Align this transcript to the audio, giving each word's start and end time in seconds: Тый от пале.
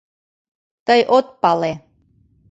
Тый 0.85 1.01
от 1.17 1.27
пале. 1.41 1.73